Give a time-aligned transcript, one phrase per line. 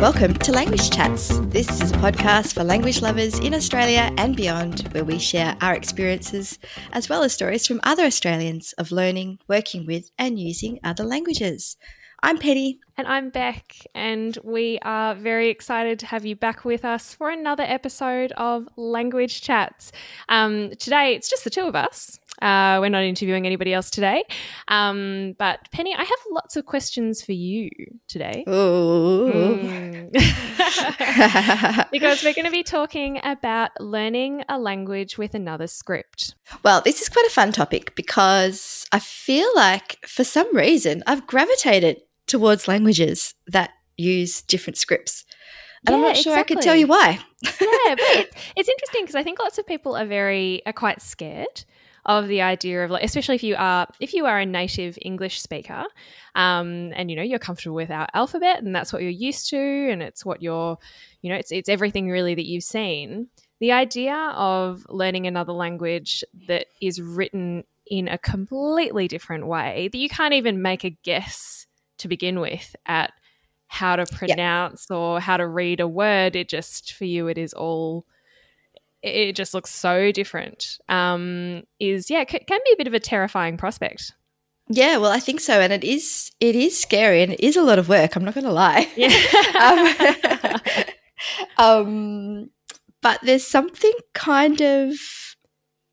[0.00, 1.40] Welcome to Language Chats.
[1.46, 5.74] This is a podcast for language lovers in Australia and beyond, where we share our
[5.74, 6.60] experiences
[6.92, 11.76] as well as stories from other Australians of learning, working with, and using other languages.
[12.22, 12.78] I'm Penny.
[12.96, 17.30] And I'm Beck, and we are very excited to have you back with us for
[17.30, 19.90] another episode of Language Chats.
[20.28, 22.20] Um, today, it's just the two of us.
[22.40, 24.24] Uh, we're not interviewing anybody else today.
[24.68, 27.70] Um, but Penny, I have lots of questions for you
[28.06, 28.44] today.
[28.46, 30.12] Mm.
[31.90, 36.34] because we're going to be talking about learning a language with another script.
[36.62, 41.26] Well, this is quite a fun topic because I feel like for some reason I've
[41.26, 45.24] gravitated towards languages that use different scripts.
[45.86, 46.56] And yeah, I'm not sure exactly.
[46.56, 47.18] I could tell you why.
[47.42, 47.60] yeah, but
[48.00, 51.64] it's, it's interesting because I think lots of people are very are quite scared
[52.08, 55.40] of the idea of like especially if you are if you are a native english
[55.40, 55.84] speaker
[56.34, 59.90] um, and you know you're comfortable with our alphabet and that's what you're used to
[59.90, 60.78] and it's what you're
[61.20, 63.28] you know it's, it's everything really that you've seen
[63.60, 69.98] the idea of learning another language that is written in a completely different way that
[69.98, 71.66] you can't even make a guess
[71.98, 73.12] to begin with at
[73.66, 74.96] how to pronounce yep.
[74.96, 78.06] or how to read a word it just for you it is all
[79.02, 83.00] it just looks so different um, is yeah c- can be a bit of a
[83.00, 84.12] terrifying prospect
[84.68, 87.62] yeah well i think so and it is it is scary and it is a
[87.62, 90.84] lot of work i'm not gonna lie yeah.
[91.58, 92.50] um, um,
[93.00, 94.94] but there's something kind of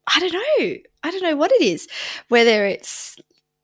[0.07, 1.87] i don't know i don't know what it is
[2.27, 3.15] whether it's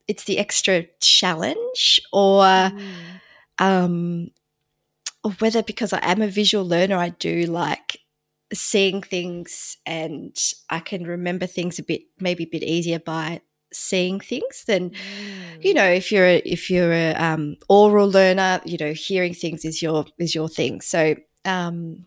[0.08, 2.94] it's the extra challenge or mm.
[3.60, 4.30] um
[5.24, 8.01] or whether because i am a visual learner i do like
[8.54, 10.36] seeing things and
[10.70, 13.42] I can remember things a bit maybe a bit easier by
[13.74, 14.96] seeing things than mm.
[15.62, 19.64] you know if you're a, if you're a um, oral learner you know hearing things
[19.64, 22.06] is your is your thing so um,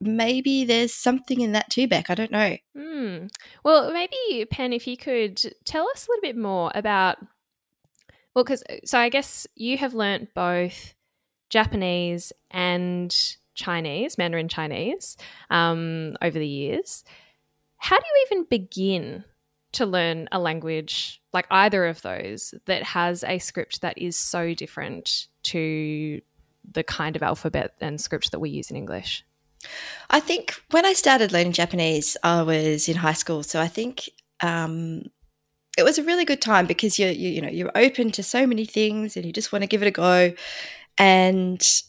[0.00, 3.30] maybe there's something in that too beck i don't know mm.
[3.64, 7.18] well maybe pen if you could tell us a little bit more about
[8.34, 10.94] well because so i guess you have learnt both
[11.50, 15.16] japanese and Chinese, Mandarin Chinese,
[15.50, 17.04] um, over the years.
[17.78, 19.24] How do you even begin
[19.72, 24.54] to learn a language like either of those that has a script that is so
[24.54, 26.20] different to
[26.70, 29.24] the kind of alphabet and script that we use in English?
[30.10, 33.42] I think when I started learning Japanese, I was in high school.
[33.42, 34.08] So I think
[34.40, 35.04] um,
[35.76, 38.46] it was a really good time because you're, you, you know, you're open to so
[38.46, 40.32] many things and you just want to give it a go.
[40.98, 41.82] And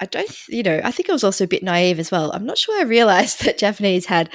[0.00, 2.32] I don't, you know, I think I was also a bit naive as well.
[2.32, 4.30] I'm not sure I realized that Japanese had,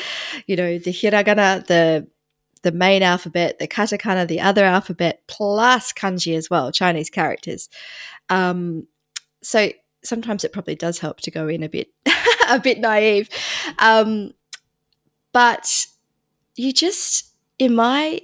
[0.48, 2.08] you know, the hiragana, the
[2.62, 7.70] the main alphabet, the katakana, the other alphabet, plus kanji as well, Chinese characters.
[8.30, 8.88] Um,
[9.44, 9.70] so
[10.04, 11.90] sometimes it probably does help to go in a bit,
[12.50, 13.30] a bit naive.
[13.78, 14.32] Um,
[15.32, 15.86] but
[16.56, 18.22] you just, in my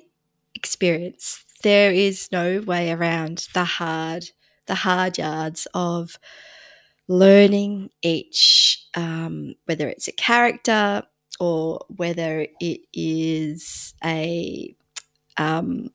[0.56, 4.31] experience, there is no way around the hard,
[4.66, 6.18] the hard yards of
[7.11, 11.03] learning each, um, whether it's a character
[11.41, 14.73] or whether it is a
[15.35, 15.89] um,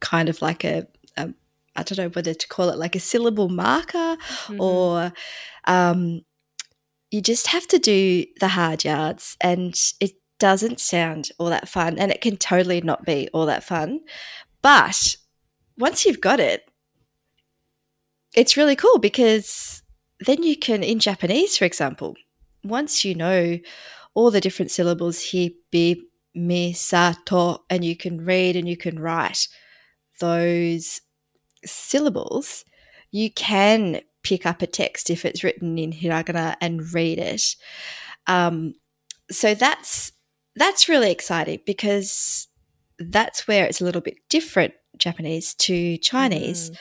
[0.00, 0.86] kind of like a,
[1.18, 1.34] a,
[1.76, 4.60] I don't know whether to call it like a syllable marker mm-hmm.
[4.60, 5.12] or
[5.66, 6.22] um,
[7.10, 11.98] you just have to do the hard yards and it doesn't sound all that fun
[11.98, 14.00] and it can totally not be all that fun.
[14.62, 15.16] But
[15.76, 16.70] once you've got it,
[18.34, 19.82] it's really cool because
[20.20, 22.16] then you can, in Japanese, for example,
[22.64, 23.58] once you know
[24.14, 25.96] all the different syllables, hi, bi,
[26.34, 29.48] mi, sa, to, and you can read and you can write
[30.20, 31.00] those
[31.64, 32.64] syllables,
[33.10, 37.56] you can pick up a text if it's written in hiragana and read it.
[38.26, 38.74] Um,
[39.30, 40.12] so that's
[40.56, 42.48] that's really exciting because
[42.98, 46.76] that's where it's a little bit different Japanese to Chinese mm.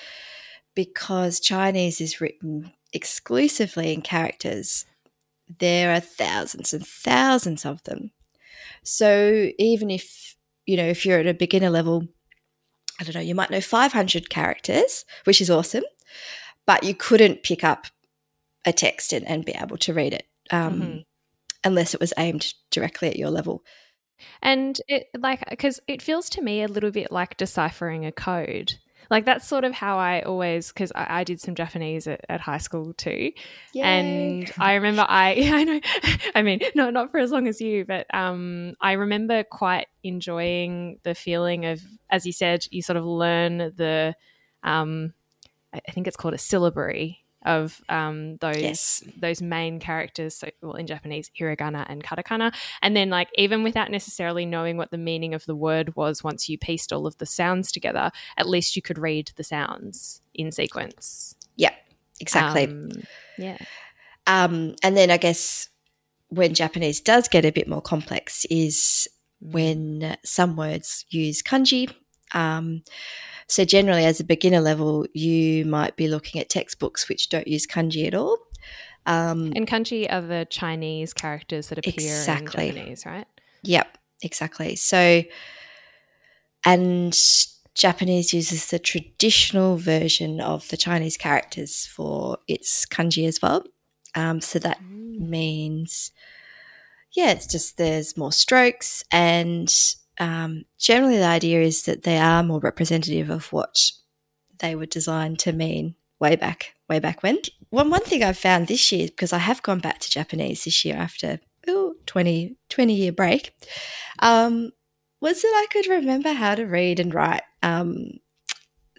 [0.73, 4.85] because Chinese is written exclusively in characters,
[5.59, 8.11] there are thousands and thousands of them.
[8.83, 10.35] So even if,
[10.65, 12.07] you know, if you're at a beginner level,
[12.99, 15.83] I don't know, you might know 500 characters, which is awesome,
[16.65, 17.87] but you couldn't pick up
[18.65, 20.97] a text and, and be able to read it um, mm-hmm.
[21.63, 23.63] unless it was aimed directly at your level.
[24.41, 28.73] And it like because it feels to me a little bit like deciphering a code.
[29.09, 32.41] Like that's sort of how I always because I, I, did some Japanese at, at
[32.41, 33.31] high school too,
[33.73, 33.81] Yay.
[33.81, 35.79] and I remember I yeah, I know.
[36.35, 40.99] I mean not not for as long as you, but um, I remember quite enjoying
[41.03, 44.15] the feeling of as you said you sort of learn the
[44.63, 45.13] um,
[45.73, 49.03] I think it's called a syllabary of um, those Yes.
[49.17, 50.35] those main characters.
[50.35, 54.91] So, well, in Japanese, hiragana and katakana, and then like even without necessarily knowing what
[54.91, 58.47] the meaning of the word was, once you pieced all of the sounds together, at
[58.47, 61.35] least you could read the sounds in sequence.
[61.55, 61.73] Yeah,
[62.19, 62.65] exactly.
[62.65, 62.89] Um,
[63.37, 63.57] yeah.
[64.27, 65.69] Um, and then I guess
[66.27, 69.07] when Japanese does get a bit more complex is
[69.39, 71.89] when some words use kanji.
[72.33, 72.83] Um,
[73.47, 77.65] so generally, as a beginner level, you might be looking at textbooks which don't use
[77.65, 78.37] kanji at all.
[79.05, 82.69] Um, And kanji are the Chinese characters that appear Exactly.
[82.69, 83.27] in Japanese, right?
[83.63, 84.75] Yep, exactly.
[84.75, 85.23] So,
[86.65, 87.17] and
[87.73, 93.63] Japanese uses the traditional version of the Chinese characters for its kanji as well.
[94.15, 96.11] Um, so that means,
[97.13, 99.73] yeah, it's just there's more strokes, and
[100.19, 103.91] um, generally the idea is that they are more representative of what
[104.59, 107.39] they were designed to mean way back, way back when.
[107.69, 110.83] One one thing I've found this year because I have gone back to Japanese this
[110.85, 113.53] year after ooh, 20, 20 year break,
[114.19, 114.71] um,
[115.19, 118.11] was that I could remember how to read and write um,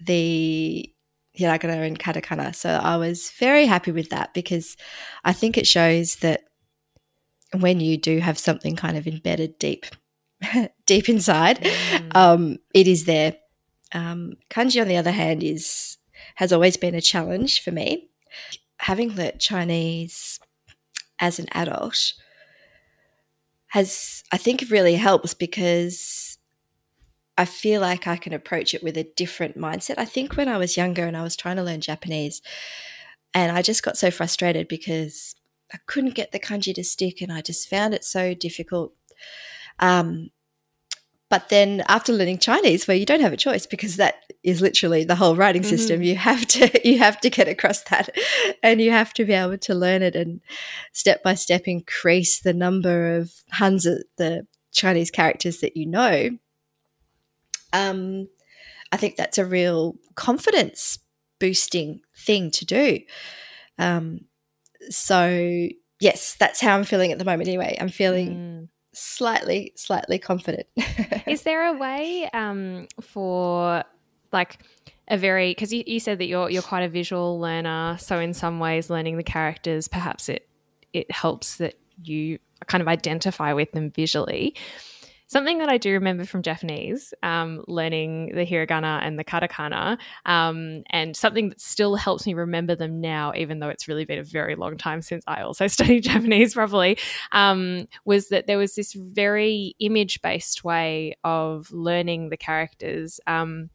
[0.04, 0.92] the
[1.38, 2.54] hiragana and katakana.
[2.54, 4.76] So I was very happy with that because
[5.24, 6.42] I think it shows that
[7.58, 9.86] when you do have something kind of embedded deep,
[10.86, 12.16] deep inside, Mm.
[12.16, 13.36] um, it is there.
[13.92, 15.96] Um, kanji, on the other hand, is
[16.36, 18.08] has always been a challenge for me.
[18.78, 20.38] Having learnt Chinese
[21.18, 22.14] as an adult
[23.68, 26.38] has, I think, really helps because
[27.36, 29.98] I feel like I can approach it with a different mindset.
[29.98, 32.40] I think when I was younger and I was trying to learn Japanese,
[33.34, 35.34] and I just got so frustrated because
[35.72, 38.94] I couldn't get the kanji to stick, and I just found it so difficult.
[39.80, 40.30] Um,
[41.30, 45.04] but then after learning Chinese, where you don't have a choice because that is literally
[45.04, 45.66] the whole writing Mhm.
[45.66, 48.08] system, you have to you have to get across that,
[48.62, 50.40] and you have to be able to learn it and
[50.92, 56.30] step by step increase the number of hanzi, the Chinese characters that you know.
[57.72, 58.28] Um,
[58.90, 60.98] I think that's a real confidence
[61.38, 63.00] boosting thing to do.
[63.78, 64.20] Um,
[64.88, 65.68] so
[66.00, 67.48] yes, that's how I'm feeling at the moment.
[67.48, 68.68] Anyway, I'm feeling Mm.
[68.92, 70.66] Slightly, slightly confident.
[71.26, 73.84] Is there a way um, for
[74.32, 74.58] like
[75.08, 78.34] a very because you, you said that you're you're quite a visual learner, so in
[78.34, 80.48] some ways, learning the characters perhaps it
[80.92, 84.54] it helps that you kind of identify with them visually.
[85.28, 90.82] Something that I do remember from Japanese, um, learning the hiragana and the katakana, um,
[90.88, 94.24] and something that still helps me remember them now, even though it's really been a
[94.24, 96.96] very long time since I also studied Japanese properly,
[97.32, 103.20] um, was that there was this very image based way of learning the characters.
[103.26, 103.68] Um,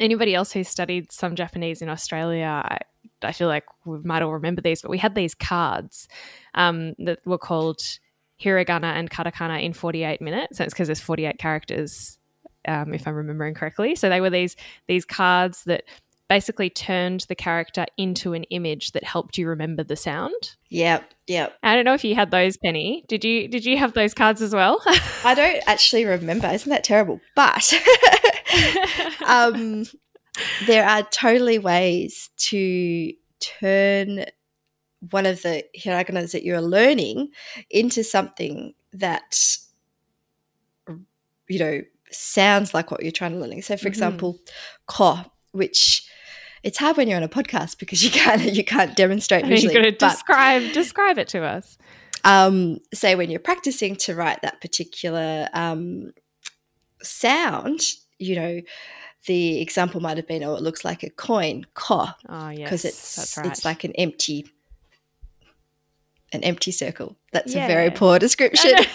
[0.00, 2.78] anybody else who studied some Japanese in Australia, I,
[3.22, 6.08] I feel like we might all remember these, but we had these cards
[6.54, 7.80] um, that were called
[8.42, 10.58] hiragana and katakana in 48 minutes.
[10.58, 12.18] So it's because there's 48 characters,
[12.66, 13.94] um, if I'm remembering correctly.
[13.94, 14.56] So they were these
[14.86, 15.84] these cards that
[16.30, 20.56] basically turned the character into an image that helped you remember the sound.
[20.68, 21.58] yep, yep.
[21.64, 23.04] I don't know if you had those, Penny.
[23.08, 24.80] Did you did you have those cards as well?
[25.24, 26.46] I don't actually remember.
[26.46, 27.20] Isn't that terrible?
[27.34, 27.74] But
[29.26, 29.86] um,
[30.66, 34.24] there are totally ways to turn
[35.10, 37.30] one of the hiraganas that you're learning
[37.70, 39.56] into something that
[41.48, 41.80] you know
[42.10, 43.62] sounds like what you're trying to learn.
[43.62, 43.88] So, for Mhm.
[43.88, 44.38] example,
[44.86, 45.20] ko,
[45.52, 46.04] which
[46.62, 49.84] it's hard when you're on a podcast because you can't you can't demonstrate You're going
[49.84, 51.78] to describe describe it to us.
[52.24, 56.12] um, say when you're practicing to write that particular um,
[57.02, 57.80] sound,
[58.18, 58.60] you know,
[59.26, 62.84] the example might have been, oh, it looks like a coin, ko, Oh yes, because
[62.84, 63.46] it's that's right.
[63.46, 64.46] it's like an empty
[66.32, 67.16] an empty circle.
[67.32, 68.72] That's a very poor description.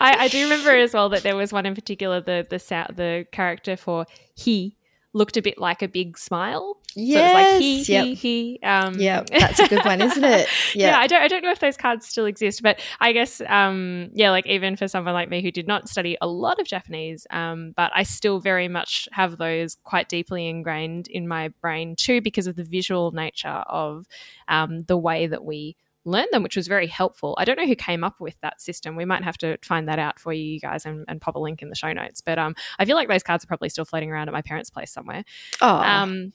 [0.00, 2.58] I, I do remember as well that there was one in particular the the
[2.94, 4.76] the character for he
[5.12, 6.78] looked a bit like a big smile.
[6.94, 8.04] So it was like he yes, yep.
[8.04, 8.60] he he.
[8.62, 10.48] Um, Yep, that's a good one, isn't it?
[10.74, 10.90] yeah.
[10.90, 10.98] Yeah.
[10.98, 14.30] I don't I don't know if those cards still exist, but I guess um yeah,
[14.30, 17.72] like even for someone like me who did not study a lot of Japanese, um,
[17.76, 22.46] but I still very much have those quite deeply ingrained in my brain too because
[22.46, 24.06] of the visual nature of
[24.48, 27.34] um, the way that we learn them, which was very helpful.
[27.38, 28.96] I don't know who came up with that system.
[28.96, 31.62] We might have to find that out for you guys and, and pop a link
[31.62, 32.20] in the show notes.
[32.20, 34.70] But um, I feel like those cards are probably still floating around at my parents'
[34.70, 35.24] place somewhere.
[35.60, 36.32] Oh, Um,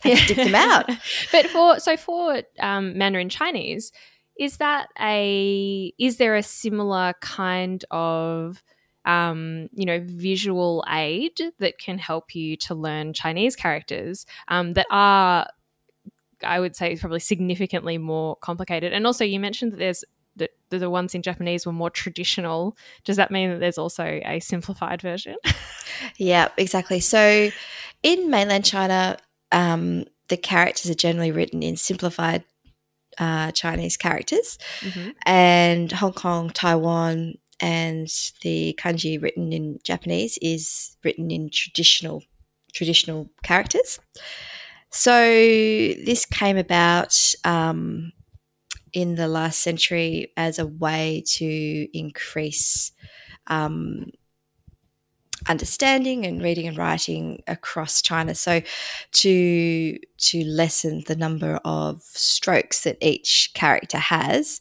[0.02, 0.86] to dig them out.
[1.32, 3.92] but for so for um, Mandarin Chinese,
[4.38, 8.62] is that a is there a similar kind of
[9.04, 14.86] um, you know visual aid that can help you to learn Chinese characters um, that
[14.90, 15.46] are
[16.42, 18.92] I would say probably significantly more complicated.
[18.92, 20.04] And also, you mentioned that there's
[20.36, 22.76] that the ones in Japanese were more traditional.
[23.04, 25.36] Does that mean that there's also a simplified version?
[26.16, 27.00] yeah, exactly.
[27.00, 27.50] So
[28.02, 29.18] in mainland China,
[29.52, 32.44] um, the characters are generally written in simplified
[33.18, 35.10] uh, Chinese characters, mm-hmm.
[35.26, 38.08] and Hong Kong, Taiwan, and
[38.42, 42.22] the kanji written in Japanese is written in traditional
[42.72, 43.98] traditional characters.
[44.90, 48.12] So this came about um,
[48.92, 52.92] in the last century as a way to increase
[53.46, 54.06] um,
[55.48, 58.34] understanding and reading and writing across China.
[58.34, 58.62] So
[59.12, 64.60] to to lessen the number of strokes that each character has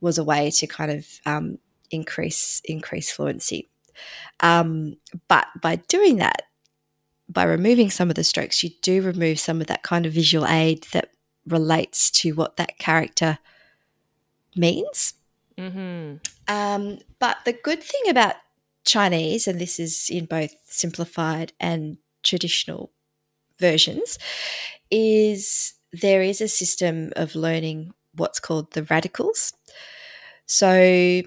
[0.00, 1.58] was a way to kind of um,
[1.90, 3.70] increase increase fluency.
[4.40, 4.96] Um,
[5.28, 6.42] but by doing that,
[7.28, 10.46] by removing some of the strokes, you do remove some of that kind of visual
[10.46, 11.10] aid that
[11.46, 13.38] relates to what that character
[14.56, 15.14] means.
[15.58, 16.16] Mm-hmm.
[16.48, 18.34] Um, but the good thing about
[18.84, 22.92] Chinese, and this is in both simplified and traditional
[23.58, 24.18] versions,
[24.90, 29.52] is there is a system of learning what's called the radicals.
[30.46, 31.22] So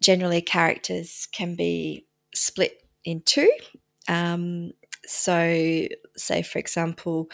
[0.00, 3.50] generally, characters can be split in two.
[4.08, 4.72] Um,
[5.06, 7.30] so, say, for example,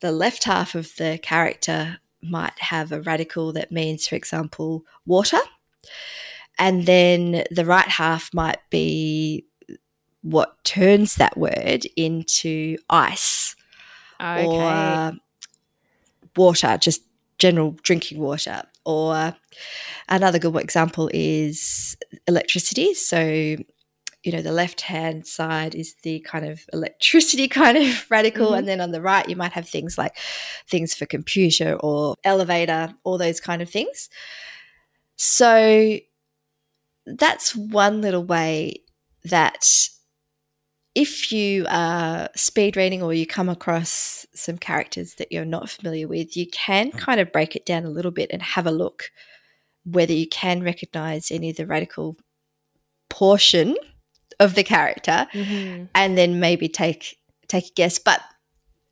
[0.00, 5.38] the left half of the character might have a radical that means, for example, water.
[6.58, 9.46] And then the right half might be
[10.22, 13.54] what turns that word into ice
[14.20, 14.44] okay.
[14.44, 15.12] or
[16.36, 17.02] water, just
[17.38, 18.62] general drinking water.
[18.84, 19.36] Or
[20.08, 21.96] another good example is
[22.26, 22.94] electricity.
[22.94, 23.56] So
[24.24, 28.48] you know, the left hand side is the kind of electricity kind of radical.
[28.48, 28.58] Mm-hmm.
[28.58, 30.16] And then on the right, you might have things like
[30.68, 34.08] things for computer or elevator, all those kind of things.
[35.16, 35.98] So
[37.16, 38.82] that's one little way
[39.24, 39.64] that
[40.94, 46.08] if you are speed reading or you come across some characters that you're not familiar
[46.08, 46.98] with, you can mm.
[46.98, 49.10] kind of break it down a little bit and have a look
[49.84, 52.16] whether you can recognize any of the radical
[53.08, 53.76] portion
[54.40, 55.84] of the character mm-hmm.
[55.94, 58.20] and then maybe take take a guess but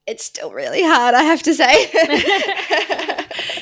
[0.07, 1.87] it's still really hard i have to say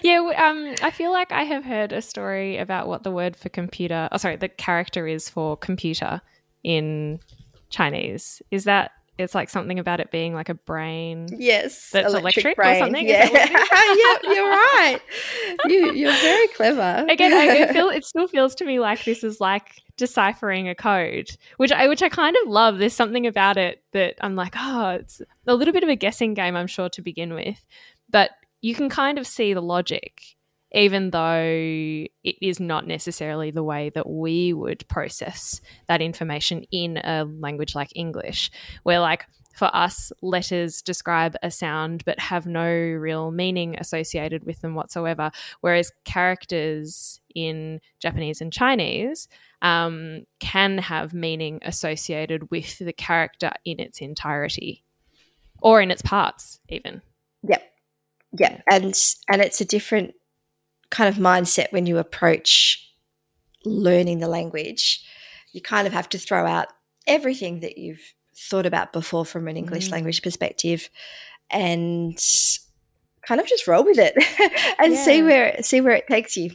[0.05, 3.49] yeah um, i feel like i have heard a story about what the word for
[3.49, 6.21] computer oh sorry the character is for computer
[6.63, 7.19] in
[7.71, 11.29] chinese is that it's like something about it being like a brain.
[11.39, 13.09] Yes, that's electric, electric or something.
[13.09, 14.99] Yeah, yeah, you're right.
[15.67, 17.07] You, you're very clever.
[17.09, 21.31] Again, I feel it still feels to me like this is like deciphering a code,
[21.59, 22.79] which I which I kind of love.
[22.79, 26.35] There's something about it that I'm like, oh, it's a little bit of a guessing
[26.35, 27.65] game, I'm sure to begin with,
[28.11, 28.31] but
[28.65, 30.37] you can kind of see the logic
[30.75, 36.97] even though it is not necessarily the way that we would process that information in
[36.99, 38.51] a language like English,
[38.83, 44.63] where, like, for us, letters describe a sound but have no real meaning associated with
[44.63, 45.31] them whatsoever.
[45.61, 49.29] Whereas characters in Japanese and Chinese
[49.63, 54.83] um, can have meaning associated with the character in its entirety
[55.63, 57.01] or in its parts, even.
[58.37, 58.61] Yeah.
[58.71, 58.95] And
[59.29, 60.15] and it's a different
[60.91, 62.81] kind of mindset when you approach
[63.65, 65.05] learning the language.
[65.53, 66.69] You kind of have to throw out
[67.07, 69.93] everything that you've thought about before from an English mm.
[69.93, 70.91] language perspective
[71.51, 72.19] and
[73.27, 74.15] kind of just roll with it
[74.79, 75.05] and yeah.
[75.05, 76.51] see where see where it takes you.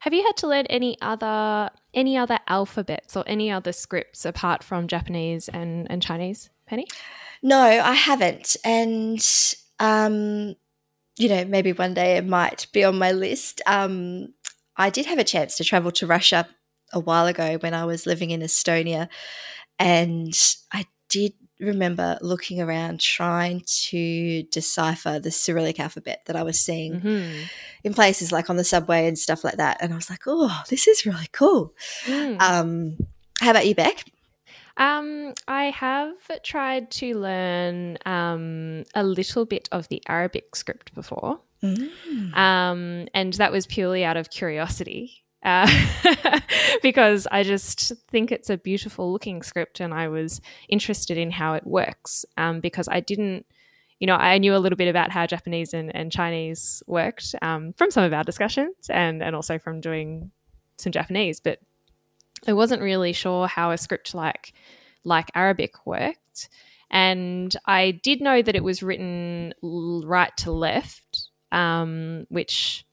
[0.00, 4.62] Have you had to learn any other any other alphabets or any other scripts apart
[4.62, 6.86] from Japanese and, and Chinese, Penny?
[7.42, 8.56] No, I haven't.
[8.64, 9.24] And
[9.78, 10.56] um,
[11.16, 13.62] you know, maybe one day it might be on my list.
[13.66, 14.34] Um,
[14.76, 16.48] I did have a chance to travel to Russia
[16.92, 19.08] a while ago when I was living in Estonia,
[19.78, 20.34] and
[20.72, 27.00] I did remember looking around trying to decipher the Cyrillic alphabet that I was seeing
[27.00, 27.42] mm-hmm.
[27.84, 29.78] in places like on the subway and stuff like that.
[29.80, 31.74] And I was like, oh, this is really cool.
[32.04, 32.40] Mm.
[32.40, 32.98] Um,
[33.40, 34.04] how about you, Beck?
[34.76, 41.40] Um, I have tried to learn um, a little bit of the Arabic script before,
[41.62, 42.36] mm.
[42.36, 45.24] um, and that was purely out of curiosity.
[45.44, 45.68] Uh,
[46.82, 51.54] because I just think it's a beautiful looking script, and I was interested in how
[51.54, 52.24] it works.
[52.36, 53.46] Um, because I didn't,
[54.00, 57.74] you know, I knew a little bit about how Japanese and, and Chinese worked um,
[57.74, 60.32] from some of our discussions, and and also from doing
[60.78, 61.60] some Japanese, but
[62.46, 64.52] I wasn't really sure how a script like
[65.04, 66.48] like Arabic worked,
[66.90, 72.86] and I did know that it was written right to left, um, which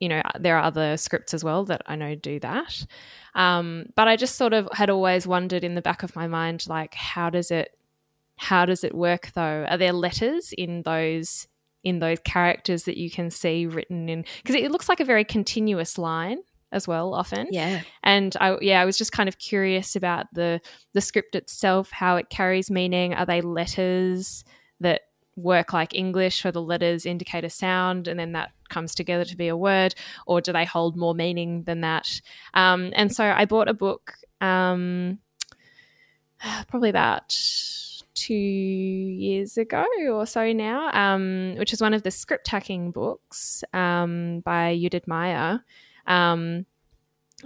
[0.00, 2.86] you know there are other scripts as well that I know do that.
[3.34, 6.66] Um, but I just sort of had always wondered in the back of my mind,
[6.68, 7.78] like, how does it,
[8.36, 9.64] how does it work though?
[9.68, 11.46] Are there letters in those
[11.84, 14.24] in those characters that you can see written in?
[14.42, 16.38] Because it looks like a very continuous line
[16.72, 17.48] as well often.
[17.50, 17.82] Yeah.
[18.02, 20.60] and i yeah i was just kind of curious about the
[20.92, 23.14] the script itself how it carries meaning.
[23.14, 24.44] Are they letters
[24.80, 25.02] that
[25.36, 29.36] work like english where the letters indicate a sound and then that comes together to
[29.36, 29.94] be a word
[30.26, 32.20] or do they hold more meaning than that?
[32.54, 35.18] Um, and so i bought a book um,
[36.68, 37.34] probably about
[38.14, 43.62] two years ago or so now um, which is one of the script hacking books
[43.72, 45.62] um, by Judith Meyer
[46.08, 46.66] um,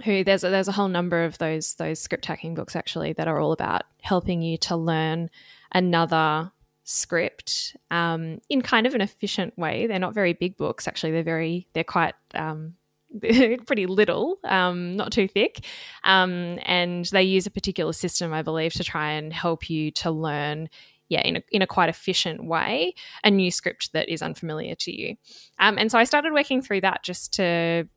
[0.03, 3.27] who there's a, there's a whole number of those those script hacking books actually that
[3.27, 5.29] are all about helping you to learn
[5.71, 6.51] another
[6.83, 9.85] script um, in kind of an efficient way.
[9.85, 11.11] They're not very big books actually.
[11.11, 12.73] They're very they're quite um,
[13.21, 15.65] pretty little, um, not too thick,
[16.03, 20.09] um, and they use a particular system, I believe, to try and help you to
[20.09, 20.69] learn
[21.09, 24.91] yeah, in a, in a quite efficient way, a new script that is unfamiliar to
[24.91, 25.15] you.
[25.59, 27.87] Um, and so I started working through that just to,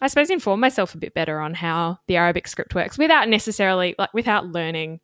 [0.00, 3.94] I suppose, inform myself a bit better on how the Arabic script works without necessarily,
[3.98, 5.00] like, without learning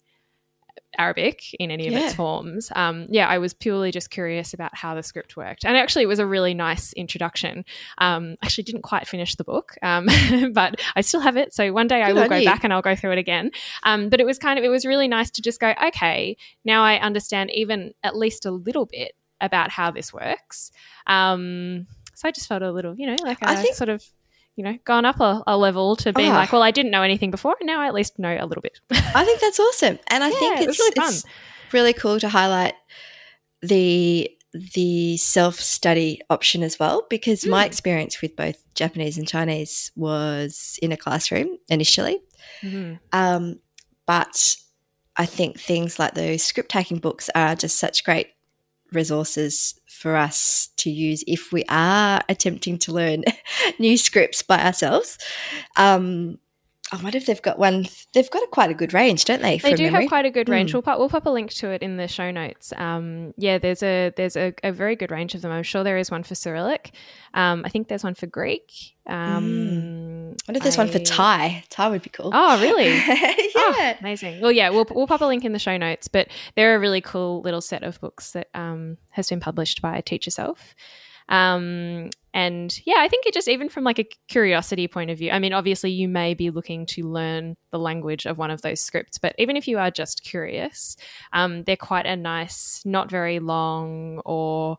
[0.98, 2.06] Arabic in any of Yeah.
[2.06, 2.70] its forms.
[2.74, 5.64] Um, yeah, I was purely just curious about how the script worked.
[5.64, 7.64] And actually, it was a really nice introduction.
[7.98, 10.06] Um, actually, didn't quite finish the book, um,
[10.54, 11.52] but I still have it.
[11.54, 12.46] So one day I will go you.
[12.46, 13.50] back and I'll go through it again.
[13.82, 16.82] Um, but it was kind of, it was really nice to just go, okay, now
[16.82, 20.72] I understand even at least a little bit about how this works.
[21.06, 24.02] Um, so I just felt a little, you know, like I I think- sort of,
[24.56, 26.36] you know, gone up a, a level to being Ah.
[26.36, 28.62] like, well, I didn't know anything before, and now I at least know a little
[28.62, 28.80] bit.
[28.90, 31.14] I think that's awesome, and I think Yeah, it it's was really fun.
[31.14, 31.24] it's
[31.74, 32.74] really cool to highlight
[33.62, 37.66] the the self study option as well because my Mm.
[37.66, 42.20] experience with both Japanese and Chinese was in a classroom initially,
[42.62, 42.98] Mhm.
[43.12, 43.60] um,
[44.06, 44.56] but
[45.16, 48.28] I think things like those script hacking books are just such great
[48.92, 53.24] resources for us to use if we are attempting to learn
[53.78, 55.18] new scripts by ourselves.
[55.76, 56.38] Um,
[56.92, 57.86] I wonder if they've got one.
[58.14, 59.58] They've got a quite a good range, don't they?
[59.58, 60.02] They do memory?
[60.02, 60.70] have quite a good range.
[60.70, 60.74] Mm.
[60.74, 62.72] We'll, pop, we'll pop a link to it in the show notes.
[62.76, 65.50] Um, yeah, there's a there's a, a very good range of them.
[65.50, 66.92] I'm sure there is one for Cyrillic.
[67.34, 68.70] Um, I think there's one for Greek.
[69.08, 71.64] Um, I wonder if there's one for Thai.
[71.70, 72.30] Thai would be cool.
[72.32, 72.88] Oh, really?
[72.94, 73.52] yeah.
[73.56, 74.40] Oh, amazing.
[74.40, 77.00] Well, yeah, we'll, we'll pop a link in the show notes, but they're a really
[77.00, 80.74] cool little set of books that um, has been published by Teach Yourself.
[81.28, 85.30] Um, and yeah, I think it just, even from like a curiosity point of view,
[85.30, 88.82] I mean, obviously you may be looking to learn the language of one of those
[88.82, 90.98] scripts, but even if you are just curious,
[91.32, 94.76] um, they're quite a nice, not very long or,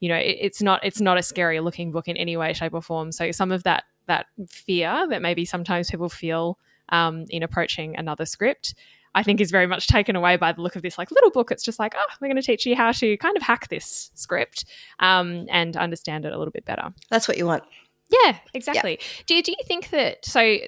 [0.00, 2.74] you know, it, it's not, it's not a scary looking book in any way, shape
[2.74, 3.12] or form.
[3.12, 8.26] So some of that, that fear that maybe sometimes people feel um, in approaching another
[8.26, 8.74] script,
[9.16, 11.50] I think is very much taken away by the look of this like little book.
[11.50, 14.10] It's just like, oh, we're going to teach you how to kind of hack this
[14.14, 14.66] script
[15.00, 16.92] um, and understand it a little bit better.
[17.10, 17.64] That's what you want.
[18.10, 19.00] Yeah, exactly.
[19.24, 20.58] Do, do you think that, so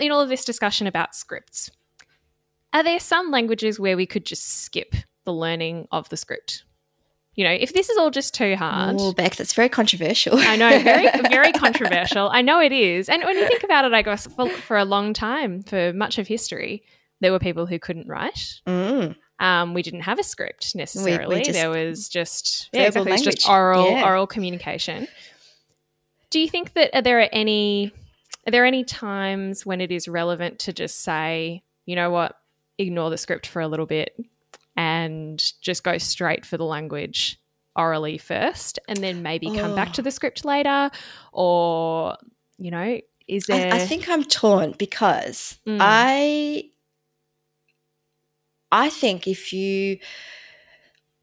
[0.00, 1.70] in all of this discussion about scripts,
[2.72, 6.64] are there some languages where we could just skip the learning of the script?
[7.36, 8.96] You know, if this is all just too hard.
[8.98, 10.36] Oh, Beck, that's very controversial.
[10.36, 12.28] I know, very, very controversial.
[12.30, 13.08] I know it is.
[13.08, 16.18] And when you think about it, I guess for, for a long time, for much
[16.18, 16.82] of history,
[17.22, 18.60] there were people who couldn't write.
[18.66, 19.16] Mm.
[19.38, 21.42] Um, we didn't have a script necessarily.
[21.42, 23.12] just- there was just yeah, exactly.
[23.12, 24.04] It's just oral Yeah.
[24.06, 25.08] oral communication.
[26.30, 27.92] Do you think that are there any
[28.46, 32.36] are there any times when it is relevant to just say, you know what,
[32.78, 34.16] ignore the script for a little bit
[34.76, 37.38] and just go straight for the language
[37.76, 39.92] orally first and then maybe come back Oh.
[39.94, 40.90] to the script later?
[41.32, 42.16] Or,
[42.58, 45.78] you know, is there I, I think I'm torn because Mm.
[45.80, 46.70] I
[48.72, 49.98] I think if you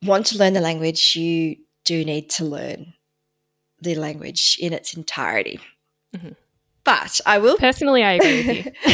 [0.03, 2.93] want to learn the language, you do need to learn
[3.81, 5.59] the language in its entirety.
[6.15, 6.35] Mhm.
[6.83, 8.71] But I will personally I agree with you.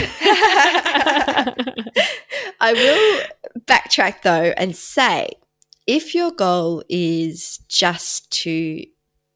[2.59, 3.21] I will
[3.61, 5.29] backtrack though and say
[5.87, 8.83] if your goal is just to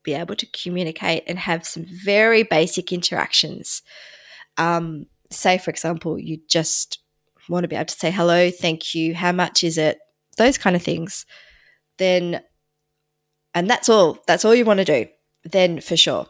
[0.03, 3.81] be able to communicate and have some very basic interactions,
[4.57, 6.99] um, say, for example, you just
[7.49, 9.97] want to be able to say hello, thank you, how much is it,
[10.37, 11.25] those kind of things,
[11.97, 12.41] then,
[13.53, 15.07] and that's all, that's all you want to do,
[15.43, 16.27] then for sure.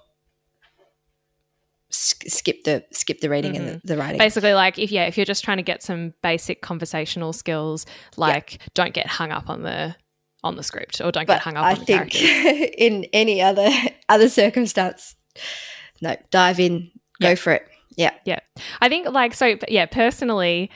[1.92, 3.88] Skip the skip the reading and the, mm-hmm.
[3.88, 4.20] the writing.
[4.20, 8.60] basically like if yeah if you're just trying to get some basic conversational skills like
[8.76, 9.96] don't get hung up on the
[10.44, 12.70] on the script or don't but get hung up I on the think characters.
[12.78, 13.72] in any other
[14.08, 15.16] other circumstance,
[16.02, 17.68] no, dive in, go for it.
[17.96, 18.14] Yeah.
[18.26, 18.40] Yeah.
[18.82, 20.72] I think like so yeah, personally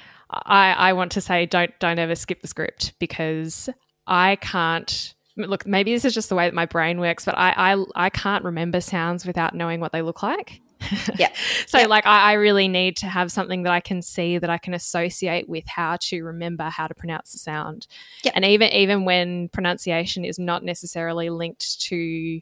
[0.46, 3.70] I I want to say don't don't ever skip the script because
[4.08, 7.74] I can't look maybe this is just the way that my brain works but I
[7.74, 10.62] I, I can't remember sounds without knowing what they look like.
[11.18, 11.30] Yeah.
[11.66, 11.86] so Yeah.
[11.88, 14.74] like I, I really need to have something that I can see that I can
[14.74, 17.88] associate with how to remember how to pronounce the sound.
[18.24, 18.34] Yeah.
[18.36, 22.42] And even even when pronunciation is not necessarily linked to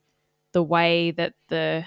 [0.54, 1.86] the way that the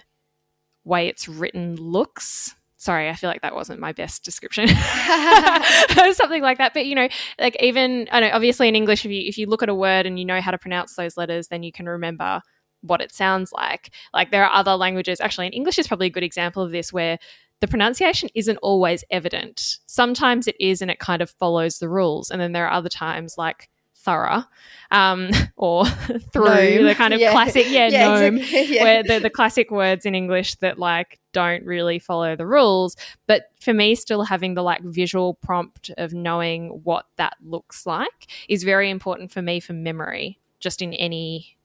[0.84, 2.54] way it's written looks.
[2.84, 4.68] Sorry, I feel like that wasn't my best description.
[6.12, 6.72] Something like that.
[6.74, 7.08] But you know,
[7.40, 10.04] like even I know obviously in English if you if you look at a word
[10.04, 12.42] and you know how to pronounce those letters, then you can remember
[12.82, 13.90] what it sounds like.
[14.12, 16.92] Like there are other languages, actually, and English is probably a good example of this,
[16.92, 17.18] where
[17.62, 19.78] the pronunciation isn't always evident.
[19.86, 22.30] Sometimes it is and it kind of follows the rules.
[22.30, 23.70] And then there are other times like
[24.04, 24.44] thorough
[24.90, 25.84] um, or
[26.32, 27.32] through, the kind of Yeah.
[27.32, 27.88] classic, yeah,
[28.20, 28.76] gnome, exactly.
[28.76, 28.82] Yeah.
[28.84, 32.96] where the, the classic words in English that like don't really follow the rules.
[33.26, 38.30] But for me, still having the like visual prompt of knowing what that looks like
[38.48, 41.56] is very important for me for memory, just in any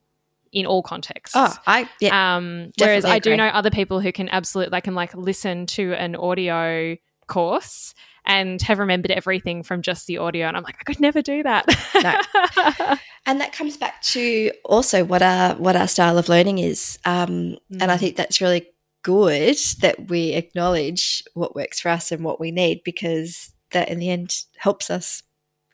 [0.52, 1.36] in all contexts.
[1.38, 2.38] oh, I yeah.
[2.38, 5.94] Um, whereas I do know other people who can absolutely they can like listen to
[5.94, 6.98] an audio
[7.28, 7.94] course
[8.30, 11.44] and have remembered everything from just the audio, and I'm like, I could never do
[11.44, 11.66] that.
[13.26, 17.58] and that comes back to also what our what our style of learning is um,
[17.82, 18.00] and i Mm.
[18.00, 18.66] think that's really
[19.04, 24.00] good that we acknowledge what works for us and what we need because that in
[24.00, 25.24] the end helps us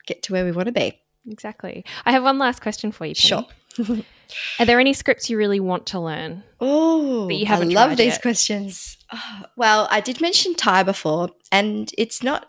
[0.06, 1.84] get to where we want to be exactly.
[2.04, 3.14] I have one last question for you.
[3.14, 3.46] Penny.
[3.86, 3.96] Sure.
[4.58, 6.42] Are there any scripts you really want to learn?
[6.60, 8.22] oh you i love these yet.
[8.22, 12.46] questions Oh, well i did mention thai before and it's not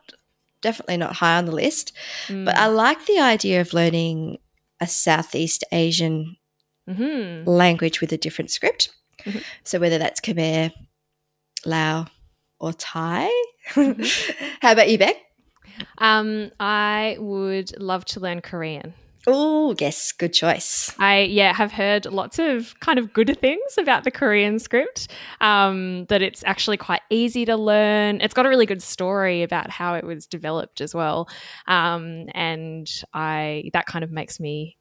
[0.61, 1.91] definitely not high on the list
[2.29, 2.55] but Mm.
[2.55, 4.37] i like the idea of learning
[4.79, 6.37] a southeast asian
[6.89, 7.45] Mhm.
[7.45, 8.89] language with a different script.
[9.25, 9.43] Mhm.
[9.65, 10.71] So whether that's Khmer,
[11.65, 12.05] Lao,
[12.59, 13.27] or Thai.
[13.71, 14.45] Mm-hmm.
[14.61, 15.17] How about you, Beck?
[15.97, 18.93] Um, I would love to learn Korean.
[19.29, 20.95] Oh, yes, good choice.
[20.99, 25.09] I yeah have heard lots of kind of good things about the Korean script.
[25.41, 28.21] Um, that it's actually quite easy to learn.
[28.21, 31.27] It's got a really good story about how it was developed as well.
[31.67, 34.77] Um, and I that kind of makes me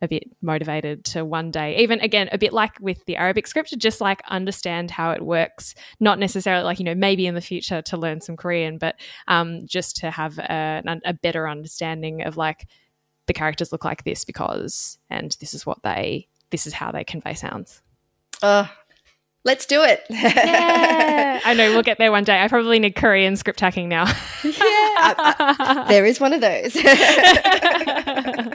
[0.00, 3.70] a bit motivated to one day, even again a bit like with the Arabic script,
[3.70, 5.74] to just like understand how it works.
[5.98, 8.94] Not necessarily like you know maybe in the future to learn some Korean, but
[9.26, 12.68] um, just to have a, a better understanding of like
[13.28, 17.04] the characters look like this because and this is what they this is how they
[17.04, 17.82] convey sounds
[18.42, 18.70] Oh,
[19.44, 20.04] let's do it.
[21.44, 24.04] i know we'll get there one day i probably need korean script hacking now
[24.44, 26.76] Yeah, I- I- there is one of those.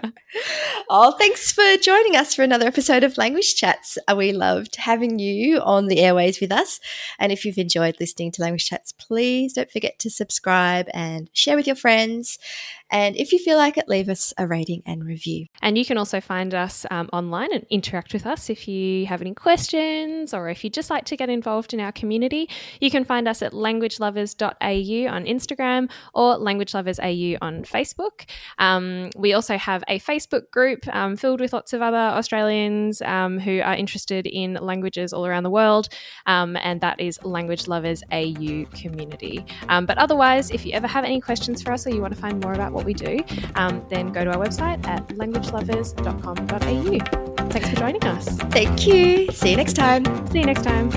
[0.89, 3.97] oh, thanks for joining us for another episode of Language Chats.
[4.07, 6.79] Uh, We loved having you on the airways with us.
[7.19, 11.55] And if you've enjoyed listening to Language Chats, please don't forget to subscribe and share
[11.55, 12.39] with your friends.
[12.89, 15.47] And if you feel like it, leave us a rating and review.
[15.63, 19.19] and you can also find us um, online and interact with us if you have
[19.21, 22.47] any questions or if you'd just like to get involved in our community
[22.79, 28.25] you can find us at languagelovers.au on instagram or languageloversau on facebook.
[28.57, 33.39] Um, we also have a facebook group um, filled with lots of other australians um,
[33.39, 35.87] who are interested in languages all around the world
[36.25, 39.45] um, and that is language lovers au community.
[39.69, 42.19] Um, but otherwise if you ever have any questions for us or you want to
[42.19, 43.19] find more about what we do
[43.55, 48.25] um, then go to our website at languagelovers.com.au thanks for joining us.
[48.49, 49.27] Thank you.
[49.31, 50.03] See you next time.
[50.31, 50.89] see you next time